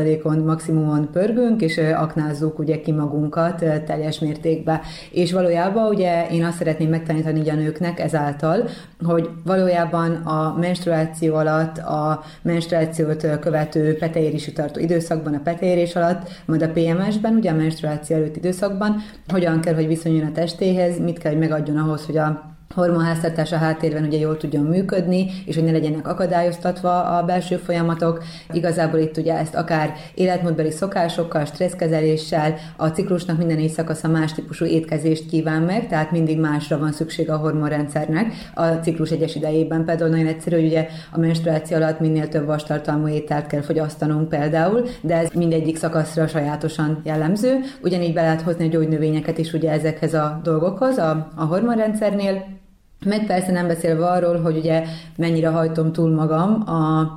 [0.02, 4.80] 100%-on maximumon pörgünk, és aknázzuk ugye ki magunkat teljes mértékben.
[5.12, 8.70] És valójában ugye én azt szeretném megtanítani a nőknek ezáltal,
[9.04, 16.62] hogy valójában a menstruáció alatt, a menstruációt követő peteérési tartó időszakban, a peteérés alatt, majd
[16.62, 18.96] a PMS-ben, ugye a menstruáció előtti időszakban,
[19.28, 23.58] hogyan kell, hogy viszonyuljon a testéhez, mit kell, hogy megadjon ahhoz, hogy a hormonháztartás a
[23.58, 28.24] háttérben ugye jól tudjon működni, és hogy ne legyenek akadályoztatva a belső folyamatok.
[28.52, 35.26] Igazából itt ugye ezt akár életmódbeli szokásokkal, stresszkezeléssel, a ciklusnak minden éjszakasza más típusú étkezést
[35.26, 38.34] kíván meg, tehát mindig másra van szükség a hormonrendszernek.
[38.54, 43.08] A ciklus egyes idejében például nagyon egyszerű, hogy ugye a menstruáció alatt minél több vastartalmú
[43.08, 47.60] ételt kell fogyasztanunk például, de ez mindegyik szakaszra sajátosan jellemző.
[47.82, 52.60] Ugyanígy be lehet hozni a gyógynövényeket is ugye ezekhez a dolgokhoz a, a hormonrendszernél,
[53.06, 54.84] meg persze nem beszélve arról, hogy ugye
[55.16, 57.08] mennyire hajtom túl magam a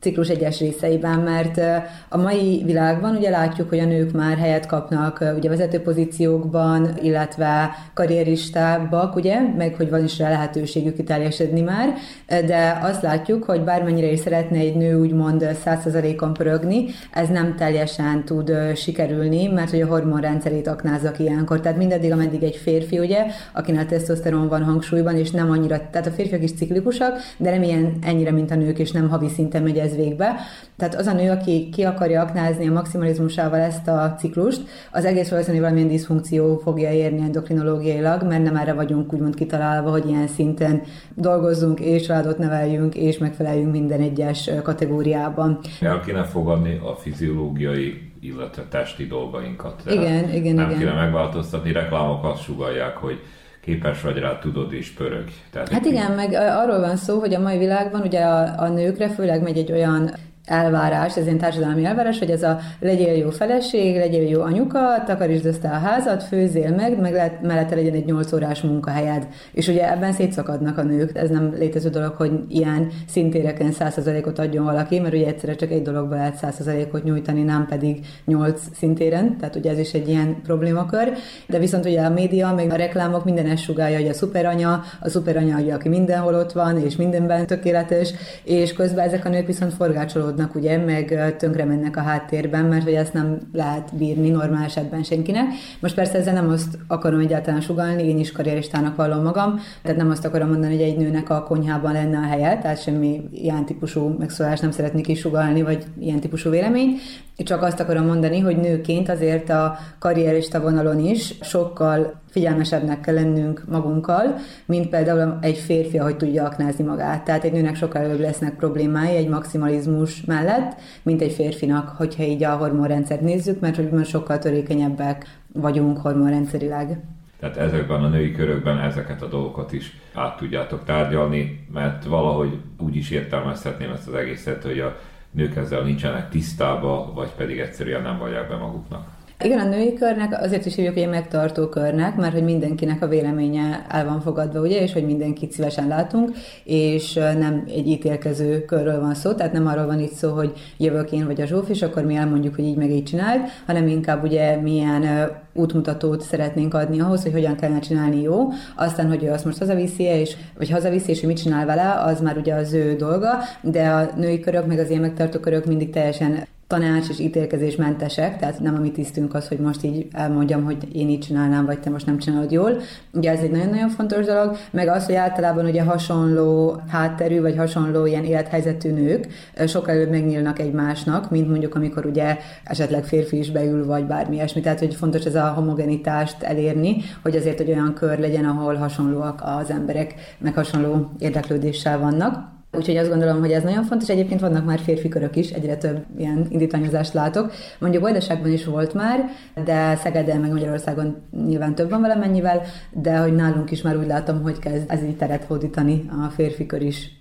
[0.00, 1.60] ciklus egyes részeiben, mert
[2.08, 7.70] a mai világban ugye látjuk, hogy a nők már helyet kapnak ugye vezető pozíciókban, illetve
[7.94, 11.94] karrieristábbak, ugye, meg hogy van is rá lehetőségük kiteljesedni már,
[12.26, 18.24] de azt látjuk, hogy bármennyire is szeretne egy nő úgymond 100%-on pörögni, ez nem teljesen
[18.24, 21.60] tud sikerülni, mert hogy a hormonrendszerét aknázza ki ilyenkor.
[21.60, 26.10] Tehát mindeddig, ameddig egy férfi, ugye, akinek tesztoszteron van hangsúlyban, és nem annyira, tehát a
[26.10, 29.76] férfiak is ciklikusak, de nem ilyen ennyire, mint a nők, és nem havi szinten megy
[29.76, 30.36] ez végbe.
[30.76, 34.60] Tehát az a nő, aki ki akarja aknázni a maximalizmusával ezt a ciklust,
[34.92, 40.08] az egész valószínűleg valamilyen diszfunkció fogja érni endokrinológiailag, mert nem erre vagyunk úgymond kitalálva, hogy
[40.08, 40.82] ilyen szinten
[41.14, 45.58] dolgozzunk és családot neveljünk és megfeleljünk minden egyes kategóriában.
[45.80, 49.82] El kéne fogadni a fiziológiai illetve testi dolgainkat.
[49.86, 50.78] Igen, igen, nem igen.
[50.78, 53.20] kéne megváltoztatni, reklámok azt sugalják, hogy
[53.60, 55.24] képes vagy rá, tudod és pörög.
[55.50, 59.08] Tehát hát igen, meg arról van szó, hogy a mai világban ugye a, a nőkre
[59.08, 60.10] főleg megy egy olyan
[60.50, 65.46] elvárás, ez egy társadalmi elvárás, hogy ez a legyél jó feleség, legyél jó anyuka, takarítsd
[65.46, 69.26] össze a házat, főzél meg, meg lehet, mellette legyen egy 8 órás munkahelyed.
[69.52, 71.16] És ugye ebben szétszakadnak a nők.
[71.16, 75.82] Ez nem létező dolog, hogy ilyen szintéreken 100%-ot adjon valaki, mert ugye egyszerre csak egy
[75.82, 81.12] dologba lehet 100%-ot nyújtani, nem pedig 8 szintéren, tehát ugye ez is egy ilyen problémakör.
[81.46, 85.08] De viszont ugye a média, meg a reklámok minden ezt sugálja, hogy a szuperanya, a
[85.08, 88.12] szuperanya, ugye, aki mindenhol ott van, és mindenben tökéletes,
[88.44, 92.84] és közben ezek a nők viszont forgácsolódnak kapcsolódnak, ugye, meg tönkre mennek a háttérben, mert
[92.84, 95.44] hogy ezt nem lehet bírni normál esetben senkinek.
[95.80, 100.10] Most persze ezzel nem azt akarom egyáltalán sugalni, én is karrieristának vallom magam, tehát nem
[100.10, 104.14] azt akarom mondani, hogy egy nőnek a konyhában lenne a helye, tehát semmi ilyen típusú
[104.18, 106.98] megszólást nem szeretnék is sugalni, vagy ilyen típusú vélemény.
[107.36, 113.62] Csak azt akarom mondani, hogy nőként azért a karrierista vonalon is sokkal figyelmesebbnek kell lennünk
[113.68, 114.34] magunkkal,
[114.66, 117.24] mint például egy férfi, ahogy tudja aknázni magát.
[117.24, 122.44] Tehát egy nőnek sokkal előbb lesznek problémái egy maximalizmus mellett, mint egy férfinak, hogyha így
[122.44, 127.00] a hormonrendszert nézzük, mert hogy sokkal törékenyebbek vagyunk hormonrendszerileg.
[127.40, 132.96] Tehát ezekben a női körökben ezeket a dolgokat is át tudjátok tárgyalni, mert valahogy úgy
[132.96, 134.96] is értelmezhetném ezt az egészet, hogy a
[135.30, 139.08] nők ezzel nincsenek tisztába, vagy pedig egyszerűen nem vallják be maguknak.
[139.44, 143.86] Igen, a női körnek azért is hívjuk, hogy megtartó körnek, mert hogy mindenkinek a véleménye
[143.88, 146.30] el van fogadva, ugye, és hogy mindenkit szívesen látunk,
[146.64, 151.12] és nem egy ítélkező körről van szó, tehát nem arról van itt szó, hogy jövök
[151.12, 154.22] én vagy a Zsóf, és akkor mi elmondjuk, hogy így meg így csináld, hanem inkább
[154.22, 159.44] ugye milyen útmutatót szeretnénk adni ahhoz, hogy hogyan kellene csinálni jó, aztán, hogy ő azt
[159.44, 162.94] most hazaviszi és, vagy hazaviszi, és hogy mit csinál vele, az már ugye az ő
[162.94, 167.76] dolga, de a női körök, meg az ilyen megtartó körök mindig teljesen tanács és ítélkezés
[167.76, 171.66] mentesek, tehát nem a mi tisztünk az, hogy most így elmondjam, hogy én így csinálnám,
[171.66, 172.80] vagy te most nem csinálod jól.
[173.12, 178.06] Ugye ez egy nagyon-nagyon fontos dolog, meg az, hogy általában ugye hasonló hátterű, vagy hasonló
[178.06, 179.26] ilyen élethelyzetű nők
[179.66, 184.60] sokkal előbb megnyílnak egymásnak, mint mondjuk amikor ugye esetleg férfi is beül, vagy bármi ilyesmi.
[184.60, 189.42] Tehát, hogy fontos ez a homogenitást elérni, hogy azért, hogy olyan kör legyen, ahol hasonlóak
[189.44, 192.58] az emberek, meg hasonló érdeklődéssel vannak.
[192.72, 194.08] Úgyhogy azt gondolom, hogy ez nagyon fontos.
[194.08, 197.52] Egyébként vannak már férfi körök is, egyre több ilyen indítványozást látok.
[197.78, 199.24] Mondjuk Vajdaságban is volt már,
[199.64, 201.16] de Szegeden meg Magyarországon
[201.46, 205.16] nyilván több van valamennyivel, de hogy nálunk is már úgy látom, hogy kezd ez így
[205.16, 207.19] teret hódítani a férfi kör is.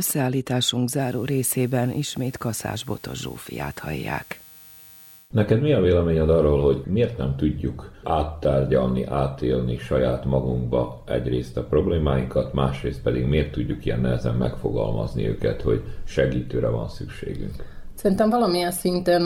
[0.00, 4.40] Összeállításunk záró részében ismét Kaszás Botos Zsófiát hallják.
[5.30, 11.64] Neked mi a véleményed arról, hogy miért nem tudjuk áttárgyalni, átélni saját magunkba egyrészt a
[11.64, 17.64] problémáinkat, másrészt pedig miért tudjuk ilyen nehezen megfogalmazni őket, hogy segítőre van szükségünk?
[17.94, 19.22] Szerintem valamilyen szinten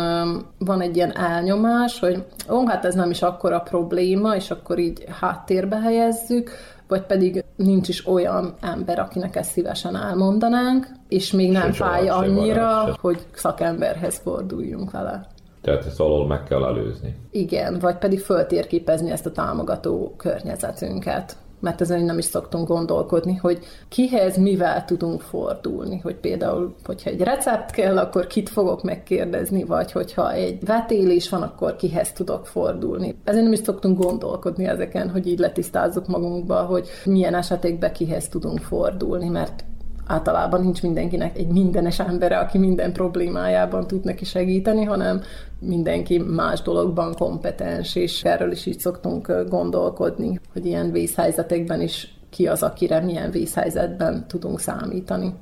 [0.58, 5.04] van egy ilyen elnyomás, hogy ó, hát ez nem is akkora probléma, és akkor így
[5.20, 6.50] háttérbe helyezzük,
[6.88, 12.08] vagy pedig nincs is olyan ember, akinek ezt szívesen elmondanánk, és még nem és fáj
[12.08, 15.26] annyira, hogy szakemberhez forduljunk vele.
[15.60, 17.16] Tehát ezt alól meg kell előzni.
[17.30, 23.58] Igen, vagy pedig föltérképezni ezt a támogató környezetünket mert ezen nem is szoktunk gondolkodni, hogy
[23.88, 29.92] kihez mivel tudunk fordulni, hogy például, hogyha egy recept kell, akkor kit fogok megkérdezni, vagy
[29.92, 33.16] hogyha egy vetélés van, akkor kihez tudok fordulni.
[33.24, 38.58] Ezen nem is szoktunk gondolkodni ezeken, hogy így letisztázzuk magunkba, hogy milyen esetekben kihez tudunk
[38.58, 39.64] fordulni, mert
[40.06, 45.20] általában nincs mindenkinek egy mindenes embere, aki minden problémájában tud neki segíteni, hanem
[45.58, 52.46] mindenki más dologban kompetens, és erről is így szoktunk gondolkodni, hogy ilyen vészhelyzetekben is ki
[52.46, 55.34] az, akire milyen vészhelyzetben tudunk számítani.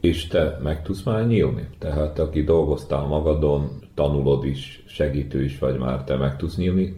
[0.00, 1.68] És te meg tudsz már nyílni?
[1.78, 6.96] Tehát aki dolgoztál magadon, tanulod is, segítő is vagy már, te meg tudsz nyílni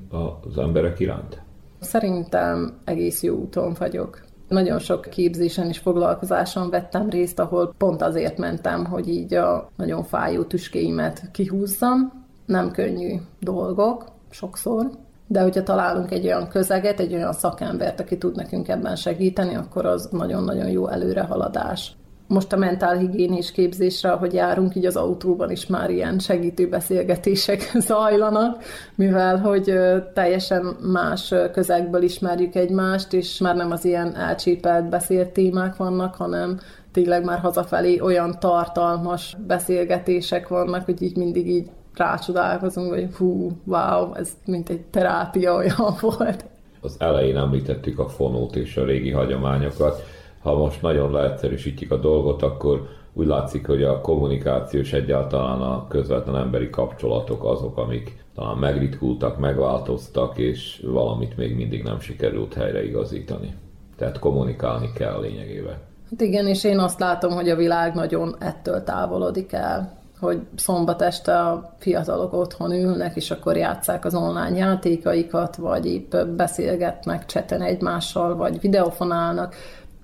[0.50, 1.42] az emberek iránt?
[1.80, 4.24] Szerintem egész jó úton vagyok.
[4.48, 10.02] Nagyon sok képzésen és foglalkozáson vettem részt, ahol pont azért mentem, hogy így a nagyon
[10.02, 12.26] fájó tüskéimet kihúzzam.
[12.46, 14.90] Nem könnyű dolgok, sokszor,
[15.26, 19.86] de hogyha találunk egy olyan közeget, egy olyan szakembert, aki tud nekünk ebben segíteni, akkor
[19.86, 21.96] az nagyon-nagyon jó előrehaladás
[22.32, 28.62] most a mentálhigiénés képzésre, ahogy járunk, így az autóban is már ilyen segítő beszélgetések zajlanak,
[28.94, 29.74] mivel hogy
[30.14, 36.60] teljesen más közegből ismerjük egymást, és már nem az ilyen elcsépelt beszélt témák vannak, hanem
[36.92, 44.14] tényleg már hazafelé olyan tartalmas beszélgetések vannak, hogy így mindig így rácsodálkozunk, hogy hú, wow,
[44.14, 46.44] ez mint egy terápia olyan volt.
[46.80, 50.02] Az elején említettük a fonót és a régi hagyományokat
[50.42, 55.86] ha most nagyon leegyszerűsítjük a dolgot, akkor úgy látszik, hogy a kommunikáció és egyáltalán a
[55.88, 63.54] közvetlen emberi kapcsolatok azok, amik talán megritkultak, megváltoztak, és valamit még mindig nem sikerült helyreigazítani.
[63.96, 65.76] Tehát kommunikálni kell lényegében.
[66.10, 71.02] Hát igen, és én azt látom, hogy a világ nagyon ettől távolodik el hogy szombat
[71.02, 77.62] este a fiatalok otthon ülnek, és akkor játszák az online játékaikat, vagy épp beszélgetnek cseten
[77.62, 79.54] egymással, vagy videofonálnak,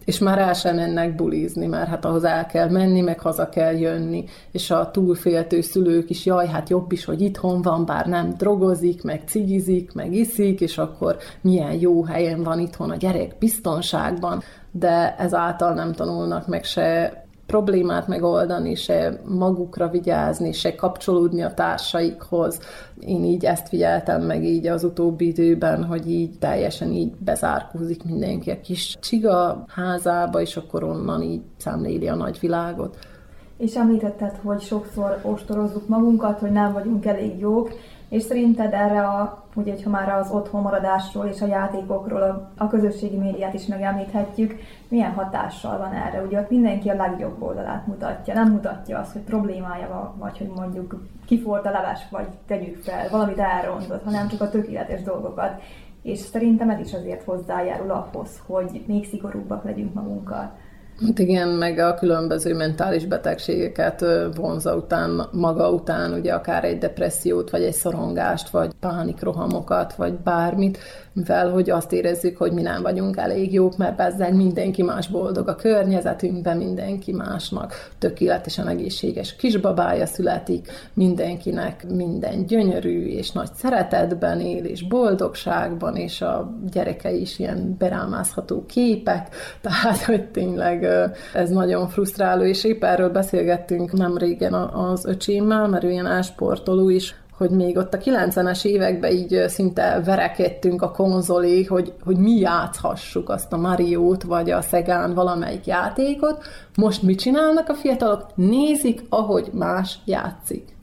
[0.09, 3.79] és már el sem mennek bulizni, mert hát ahhoz el kell menni, meg haza kell
[3.79, 8.35] jönni, és a túlféltő szülők is, jaj, hát jobb is, hogy itthon van, bár nem
[8.37, 14.43] drogozik, meg cigizik, meg iszik, és akkor milyen jó helyen van itthon a gyerek biztonságban,
[14.71, 17.13] de ezáltal nem tanulnak meg se
[17.49, 22.61] problémát megoldani, se magukra vigyázni, se kapcsolódni a társaikhoz.
[23.01, 28.51] Én így ezt figyeltem meg így az utóbbi időben, hogy így teljesen így bezárkózik mindenki
[28.51, 32.97] a kis csiga házába, és akkor onnan így szemléli a nagyvilágot.
[33.57, 37.71] És említetted, hogy sokszor ostorozzuk magunkat, hogy nem vagyunk elég jók,
[38.09, 42.69] és szerinted erre a, ugye, ha már az otthon maradásról és a játékokról a, a
[42.69, 44.55] közösségi médiát is megemlíthetjük,
[44.89, 46.23] milyen hatással van erre?
[46.23, 50.51] Ugye ott mindenki a legjobb oldalát mutatja, nem mutatja azt, hogy problémája van, vagy hogy
[50.57, 55.63] mondjuk kifolt a leves, vagy tegyük fel, valamit elrontott, hanem csak a tökéletes dolgokat.
[56.03, 60.53] És szerintem ez is azért hozzájárul ahhoz, hogy még szigorúbbak legyünk magunkkal.
[61.07, 67.51] Hát igen, meg a különböző mentális betegségeket vonza után, maga után, ugye akár egy depressziót,
[67.51, 70.79] vagy egy szorongást, vagy pánikrohamokat, vagy bármit,
[71.19, 75.49] mivel hogy azt érezzük, hogy mi nem vagyunk elég jók, mert ezzel mindenki más boldog
[75.49, 84.65] a környezetünkben, mindenki másnak tökéletesen egészséges kisbabája születik, mindenkinek minden gyönyörű és nagy szeretetben él,
[84.65, 89.29] és boldogságban, és a gyerekei is ilyen berámázható képek,
[89.61, 90.85] tehát hogy tényleg
[91.35, 96.89] ez nagyon frusztráló, és épp erről beszélgettünk nem régen az öcsémmel, mert ő ilyen elsportoló
[96.89, 102.39] is, hogy még ott a 90-es években így szinte verekedtünk a konzolé, hogy, hogy mi
[102.39, 106.45] játszhassuk azt a Mariót, vagy a Szegán valamelyik játékot.
[106.77, 108.27] Most mit csinálnak a fiatalok?
[108.35, 110.78] Nézik, ahogy más játszik.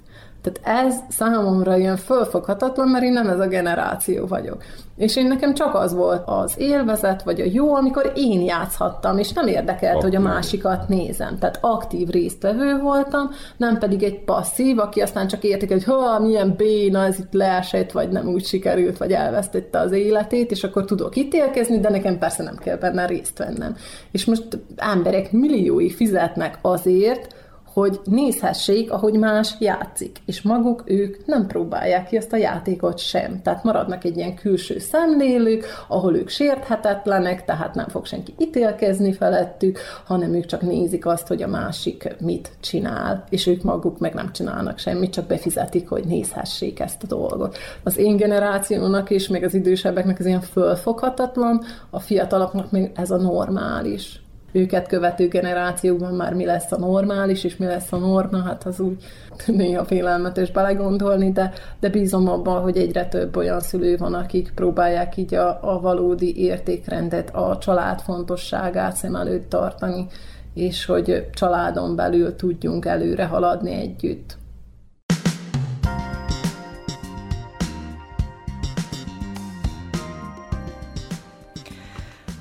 [0.46, 4.64] Tehát ez számomra ilyen fölfoghatatlan, mert én nem ez a generáció vagyok.
[4.98, 9.32] És én nekem csak az volt az élvezet, vagy a jó, amikor én játszhattam, és
[9.32, 10.12] nem érdekelt, aktív.
[10.12, 11.38] hogy a másikat nézem.
[11.40, 16.54] Tehát aktív résztvevő voltam, nem pedig egy passzív, aki aztán csak értik, hogy ha, milyen
[16.58, 21.16] béna, ez itt leesett, vagy nem úgy sikerült, vagy elvesztette az életét, és akkor tudok
[21.16, 23.76] ítélkezni, de nekem persze nem kell benne részt vennem.
[24.12, 27.35] És most emberek milliói fizetnek azért,
[27.76, 33.42] hogy nézhessék, ahogy más játszik, és maguk ők nem próbálják ki ezt a játékot sem.
[33.42, 39.80] Tehát maradnak egy ilyen külső szemlélők, ahol ők sérthetetlenek, tehát nem fog senki ítélkezni felettük,
[40.06, 44.32] hanem ők csak nézik azt, hogy a másik mit csinál, és ők maguk meg nem
[44.32, 47.58] csinálnak semmit, csak befizetik, hogy nézhessék ezt a dolgot.
[47.84, 53.18] Az én generációnak és még az idősebbeknek ez ilyen fölfoghatatlan, a fiataloknak még ez a
[53.18, 54.24] normális
[54.56, 58.80] őket követő generációkban már mi lesz a normális, és mi lesz a norma, hát az
[58.80, 59.04] úgy
[59.48, 65.18] néha félelmetes belegondolni, de, de bízom abban, hogy egyre több olyan szülő van, akik próbálják
[65.18, 70.08] így a, a valódi értékrendet, a család fontosságát szem előtt tartani,
[70.54, 74.38] és hogy családon belül tudjunk előre haladni együtt.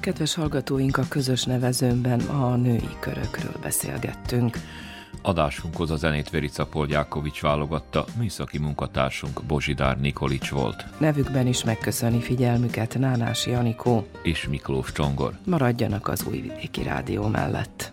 [0.05, 4.57] Kedves hallgatóink, a közös nevezőmben a női körökről beszélgettünk.
[5.23, 10.85] Adásunkhoz a zenét Verica Poljákovics válogatta, műszaki munkatársunk Bozsidár Nikolics volt.
[10.99, 15.39] Nevükben is megköszöni figyelmüket Nánási Anikó és Miklós Csongor.
[15.45, 17.93] Maradjanak az Újvidéki Rádió mellett.